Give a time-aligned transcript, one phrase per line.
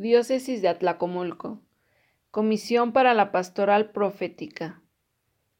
[0.00, 1.60] Diócesis de Atlacomulco.
[2.30, 4.80] Comisión para la Pastoral Profética.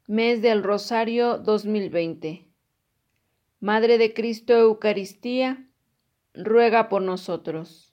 [0.07, 2.49] Mes del Rosario 2020.
[3.61, 5.68] Madre de Cristo Eucaristía,
[6.33, 7.92] ruega por nosotros.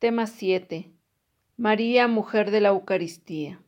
[0.00, 0.90] Tema 7.
[1.56, 3.62] María, Mujer de la Eucaristía.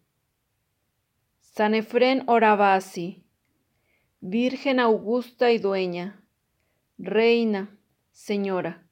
[1.38, 3.22] San Efrén oraba así.
[4.18, 6.20] Virgen augusta y dueña,
[6.98, 7.78] Reina,
[8.10, 8.88] Señora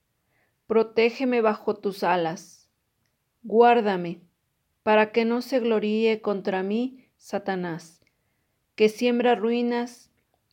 [0.71, 2.71] protégeme bajo tus alas,
[3.43, 4.21] guárdame,
[4.85, 8.01] para que no se gloríe contra mí Satanás,
[8.77, 10.13] que siembra ruinas,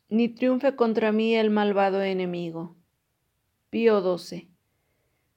[0.09, 2.75] ni triunfe contra mí el malvado enemigo.
[3.69, 4.49] Pío XII.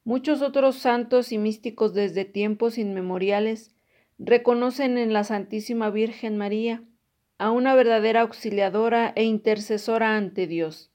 [0.04, 3.76] Muchos otros santos y místicos desde tiempos inmemoriales
[4.18, 6.82] reconocen en la Santísima Virgen María
[7.36, 10.90] a una verdadera auxiliadora e intercesora ante Dios.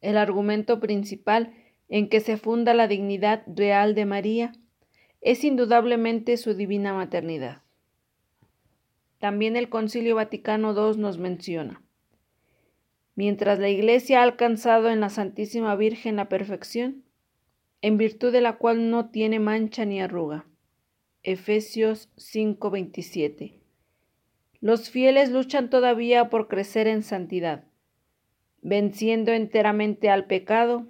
[0.00, 1.54] El argumento principal
[1.92, 4.52] en que se funda la dignidad real de María
[5.20, 7.60] es indudablemente su divina maternidad.
[9.18, 11.82] También el Concilio Vaticano II nos menciona.
[13.14, 17.04] Mientras la Iglesia ha alcanzado en la Santísima Virgen la perfección,
[17.82, 20.46] en virtud de la cual no tiene mancha ni arruga.
[21.22, 23.60] Efesios 5:27.
[24.62, 27.64] Los fieles luchan todavía por crecer en santidad,
[28.62, 30.86] venciendo enteramente al pecado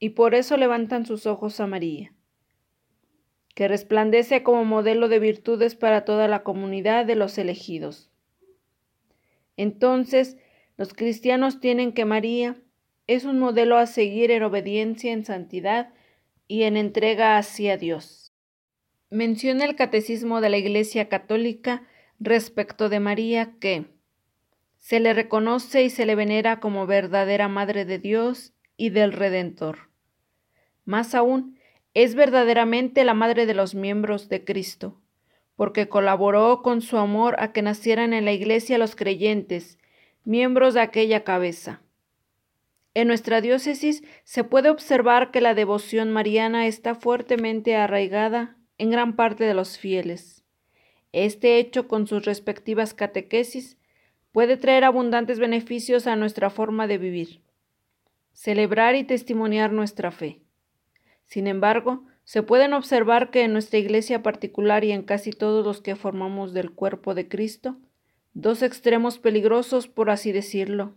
[0.00, 2.12] y por eso levantan sus ojos a María,
[3.54, 8.10] que resplandece como modelo de virtudes para toda la comunidad de los elegidos.
[9.56, 10.38] Entonces,
[10.78, 12.56] los cristianos tienen que María
[13.06, 15.92] es un modelo a seguir en obediencia, en santidad
[16.48, 18.32] y en entrega hacia Dios.
[19.10, 21.82] Menciona el Catecismo de la Iglesia Católica
[22.18, 23.86] respecto de María que
[24.78, 29.89] se le reconoce y se le venera como verdadera Madre de Dios y del Redentor.
[30.90, 31.56] Más aún,
[31.94, 35.00] es verdaderamente la madre de los miembros de Cristo,
[35.54, 39.78] porque colaboró con su amor a que nacieran en la iglesia los creyentes,
[40.24, 41.80] miembros de aquella cabeza.
[42.94, 49.14] En nuestra diócesis se puede observar que la devoción mariana está fuertemente arraigada en gran
[49.14, 50.42] parte de los fieles.
[51.12, 53.78] Este hecho, con sus respectivas catequesis,
[54.32, 57.42] puede traer abundantes beneficios a nuestra forma de vivir,
[58.32, 60.40] celebrar y testimoniar nuestra fe.
[61.30, 65.80] Sin embargo, se pueden observar que en nuestra iglesia particular y en casi todos los
[65.80, 67.78] que formamos del cuerpo de Cristo,
[68.34, 70.96] dos extremos peligrosos, por así decirlo.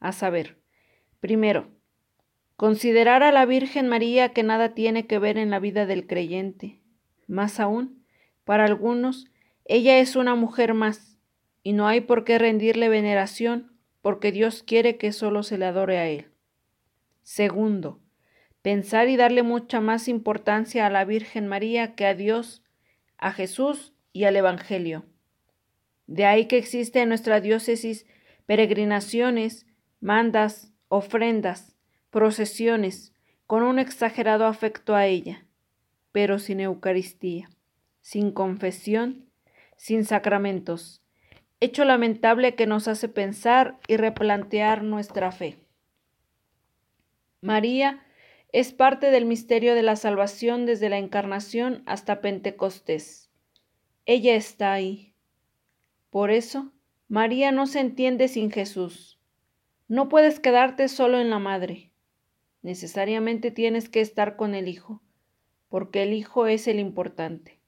[0.00, 0.58] A saber,
[1.20, 1.68] primero,
[2.56, 6.80] considerar a la Virgen María que nada tiene que ver en la vida del creyente.
[7.28, 8.04] Más aún,
[8.44, 9.26] para algunos,
[9.64, 11.20] ella es una mujer más,
[11.62, 15.98] y no hay por qué rendirle veneración, porque Dios quiere que solo se le adore
[15.98, 16.32] a Él.
[17.22, 18.00] Segundo,
[18.62, 22.62] pensar y darle mucha más importancia a la Virgen María que a Dios,
[23.18, 25.04] a Jesús y al Evangelio.
[26.06, 28.06] De ahí que existe en nuestra diócesis
[28.46, 29.66] peregrinaciones,
[30.00, 31.76] mandas, ofrendas,
[32.10, 33.14] procesiones,
[33.46, 35.46] con un exagerado afecto a ella,
[36.12, 37.48] pero sin Eucaristía,
[38.00, 39.26] sin confesión,
[39.76, 41.02] sin sacramentos,
[41.60, 45.58] hecho lamentable que nos hace pensar y replantear nuestra fe.
[47.40, 48.04] María
[48.52, 53.30] es parte del misterio de la salvación desde la encarnación hasta Pentecostés.
[54.06, 55.14] Ella está ahí.
[56.10, 56.72] Por eso,
[57.08, 59.20] María no se entiende sin Jesús.
[59.86, 61.92] No puedes quedarte solo en la madre.
[62.62, 65.00] Necesariamente tienes que estar con el Hijo,
[65.68, 67.60] porque el Hijo es el importante.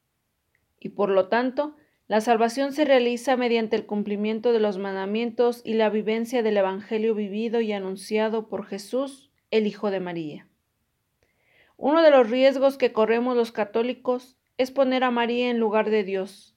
[0.81, 1.77] Y por lo tanto,
[2.09, 7.15] la salvación se realiza mediante el cumplimiento de los mandamientos y la vivencia del Evangelio
[7.15, 10.49] vivido y anunciado por Jesús, el Hijo de María.
[11.85, 16.05] Uno de los riesgos que corremos los católicos es poner a María en lugar de
[16.05, 16.57] Dios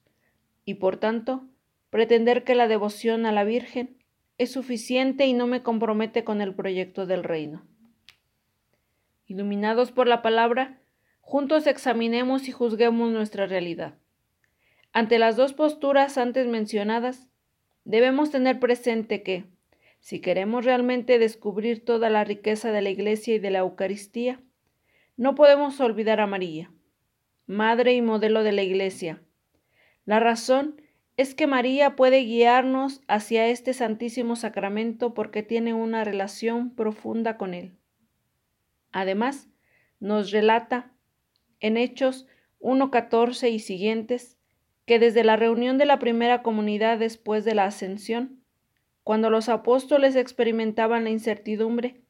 [0.64, 1.48] y por tanto
[1.90, 3.96] pretender que la devoción a la Virgen
[4.38, 7.66] es suficiente y no me compromete con el proyecto del reino.
[9.26, 10.78] Iluminados por la palabra,
[11.22, 13.94] juntos examinemos y juzguemos nuestra realidad.
[14.92, 17.28] Ante las dos posturas antes mencionadas,
[17.82, 19.46] debemos tener presente que,
[19.98, 24.40] si queremos realmente descubrir toda la riqueza de la Iglesia y de la Eucaristía,
[25.16, 26.70] no podemos olvidar a María,
[27.46, 29.22] madre y modelo de la Iglesia.
[30.04, 30.82] La razón
[31.16, 37.54] es que María puede guiarnos hacia este santísimo sacramento porque tiene una relación profunda con
[37.54, 37.72] él.
[38.92, 39.48] Además,
[40.00, 40.92] nos relata
[41.60, 42.26] en Hechos
[42.60, 44.36] 1.14 y siguientes
[44.84, 48.42] que desde la reunión de la primera comunidad después de la ascensión,
[49.02, 52.02] cuando los apóstoles experimentaban la incertidumbre,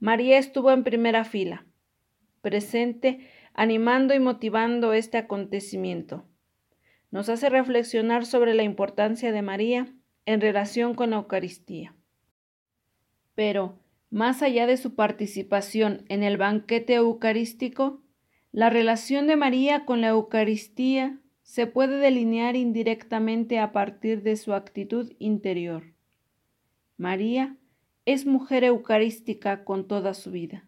[0.00, 1.64] María estuvo en primera fila
[2.46, 6.28] presente animando y motivando este acontecimiento.
[7.10, 9.92] Nos hace reflexionar sobre la importancia de María
[10.26, 11.96] en relación con la Eucaristía.
[13.34, 18.00] Pero, más allá de su participación en el banquete eucarístico,
[18.52, 24.54] la relación de María con la Eucaristía se puede delinear indirectamente a partir de su
[24.54, 25.82] actitud interior.
[26.96, 27.56] María
[28.04, 30.65] es mujer eucarística con toda su vida.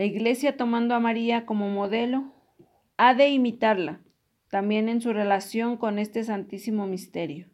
[0.00, 2.32] La Iglesia, tomando a María como modelo,
[2.96, 4.00] ha de imitarla
[4.48, 7.48] también en su relación con este santísimo misterio.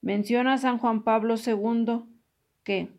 [0.00, 2.04] Menciona San Juan Pablo II
[2.62, 2.92] que,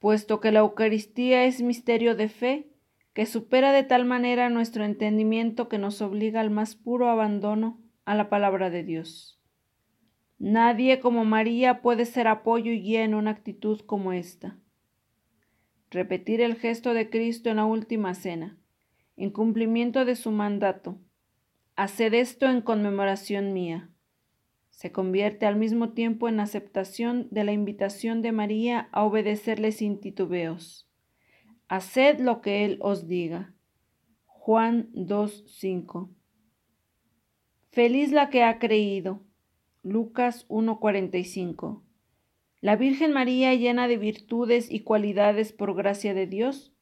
[0.00, 2.72] puesto que la Eucaristía es misterio de fe,
[3.12, 8.16] que supera de tal manera nuestro entendimiento que nos obliga al más puro abandono a
[8.16, 9.40] la palabra de Dios.
[10.40, 14.58] Nadie como María puede ser apoyo y guía en una actitud como esta.
[15.90, 18.58] Repetir el gesto de Cristo en la última cena,
[19.16, 20.98] en cumplimiento de su mandato.
[21.76, 23.90] Haced esto en conmemoración mía.
[24.70, 30.00] Se convierte al mismo tiempo en aceptación de la invitación de María a obedecerle sin
[30.00, 30.86] titubeos
[31.68, 33.54] haced lo que Él os diga.
[34.24, 36.10] Juan 2.5.
[37.70, 39.22] Feliz la que ha creído.
[39.82, 41.82] Lucas 1.45.
[42.66, 46.72] La Virgen María, llena de virtudes y cualidades por gracia de Dios,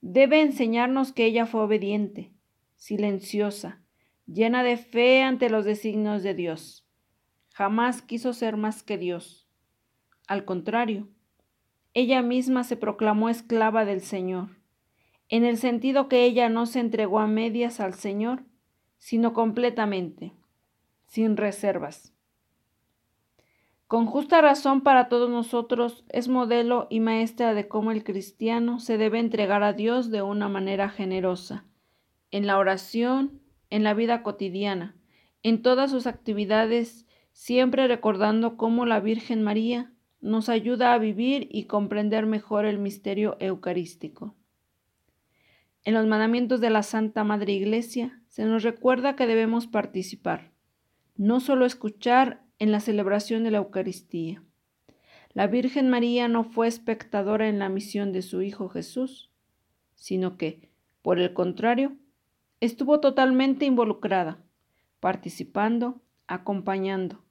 [0.00, 2.30] debe enseñarnos que ella fue obediente,
[2.76, 3.82] silenciosa,
[4.28, 6.86] llena de fe ante los designios de Dios.
[7.52, 9.48] Jamás quiso ser más que Dios.
[10.28, 11.08] Al contrario,
[11.94, 14.50] ella misma se proclamó esclava del Señor,
[15.28, 18.44] en el sentido que ella no se entregó a medias al Señor,
[18.98, 20.32] sino completamente,
[21.08, 22.14] sin reservas.
[23.94, 28.98] Con justa razón para todos nosotros es modelo y maestra de cómo el cristiano se
[28.98, 31.64] debe entregar a Dios de una manera generosa,
[32.32, 34.96] en la oración, en la vida cotidiana,
[35.44, 41.66] en todas sus actividades, siempre recordando cómo la Virgen María nos ayuda a vivir y
[41.66, 44.34] comprender mejor el misterio eucarístico.
[45.84, 50.50] En los mandamientos de la Santa Madre Iglesia se nos recuerda que debemos participar,
[51.14, 54.42] no solo escuchar en la celebración de la Eucaristía.
[55.32, 59.32] La Virgen María no fue espectadora en la misión de su Hijo Jesús,
[59.94, 60.70] sino que,
[61.02, 61.96] por el contrario,
[62.60, 64.38] estuvo totalmente involucrada,
[65.00, 67.24] participando, acompañando,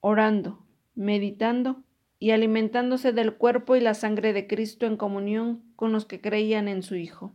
[0.00, 1.82] orando, meditando
[2.18, 6.68] y alimentándose del cuerpo y la sangre de Cristo en comunión con los que creían
[6.68, 7.34] en su Hijo.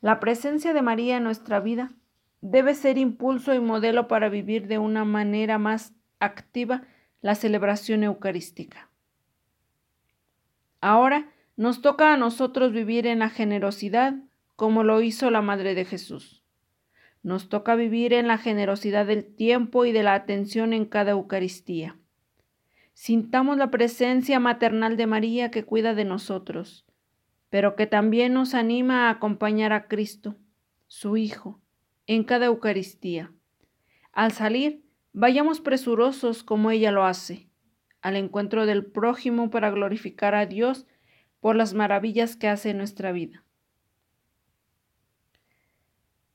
[0.00, 1.92] La presencia de María en nuestra vida
[2.40, 6.82] debe ser impulso y modelo para vivir de una manera más activa
[7.20, 8.88] la celebración eucarística.
[10.80, 14.14] Ahora nos toca a nosotros vivir en la generosidad
[14.56, 16.42] como lo hizo la Madre de Jesús.
[17.22, 21.96] Nos toca vivir en la generosidad del tiempo y de la atención en cada Eucaristía.
[22.94, 26.86] Sintamos la presencia maternal de María que cuida de nosotros,
[27.50, 30.36] pero que también nos anima a acompañar a Cristo,
[30.86, 31.60] su Hijo,
[32.06, 33.32] en cada Eucaristía.
[34.12, 34.82] Al salir,
[35.12, 37.48] vayamos presurosos como ella lo hace,
[38.00, 40.86] al encuentro del prójimo para glorificar a Dios
[41.40, 43.44] por las maravillas que hace en nuestra vida.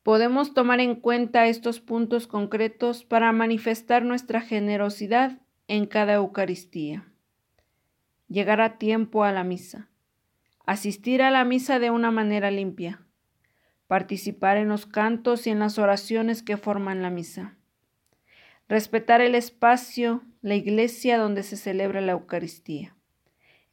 [0.03, 7.11] Podemos tomar en cuenta estos puntos concretos para manifestar nuestra generosidad en cada Eucaristía.
[8.27, 9.89] Llegar a tiempo a la misa.
[10.65, 13.01] Asistir a la misa de una manera limpia.
[13.87, 17.57] Participar en los cantos y en las oraciones que forman la misa.
[18.67, 22.95] Respetar el espacio, la iglesia donde se celebra la Eucaristía.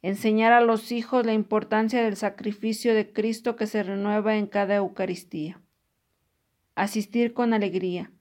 [0.01, 4.75] Enseñar a los hijos la importancia del sacrificio de Cristo que se renueva en cada
[4.75, 5.61] Eucaristía.
[6.75, 8.11] Asistir con alegría.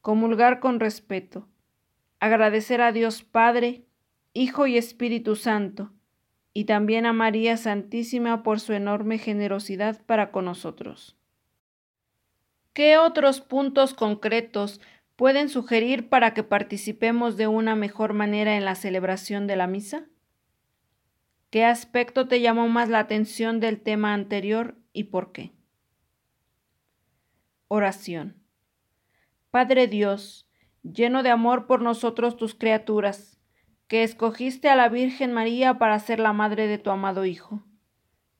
[0.00, 1.48] Comulgar con respeto
[2.20, 3.84] agradecer a Dios Padre,
[4.32, 5.92] Hijo y Espíritu Santo,
[6.52, 11.16] y también a María Santísima por su enorme generosidad para con nosotros.
[12.72, 14.80] ¿Qué otros puntos concretos
[15.18, 20.06] pueden sugerir para que participemos de una mejor manera en la celebración de la misa?
[21.50, 25.50] ¿Qué aspecto te llamó más la atención del tema anterior y por qué?
[27.66, 28.40] Oración.
[29.50, 30.48] Padre Dios,
[30.84, 33.40] lleno de amor por nosotros tus criaturas,
[33.88, 37.64] que escogiste a la Virgen María para ser la madre de tu amado Hijo.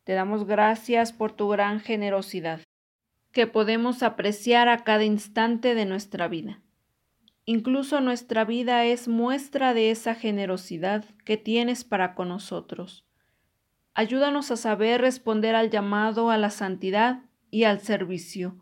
[0.05, 2.61] Te damos gracias por tu gran generosidad,
[3.33, 6.63] que podemos apreciar a cada instante de nuestra vida.
[7.51, 13.07] Incluso nuestra vida es muestra de esa generosidad que tienes para con nosotros.
[13.95, 18.59] Ayúdanos a saber responder al llamado a la santidad y al servicio,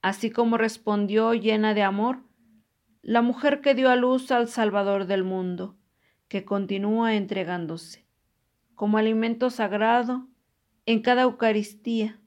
[0.00, 2.22] así como respondió llena de amor
[3.02, 5.76] la mujer que dio a luz al Salvador del mundo,
[6.28, 8.06] que continúa entregándose
[8.74, 10.26] como alimento sagrado
[10.86, 12.18] en cada Eucaristía,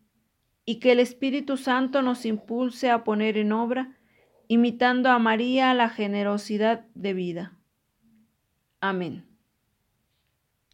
[0.65, 3.97] y que el Espíritu Santo nos impulse a poner en obra,
[4.53, 7.57] imitando a María la generosidad de vida.
[8.79, 9.32] Amén.